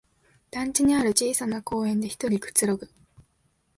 [0.49, 2.89] 団地にある小さな公園でひとりくつろぐ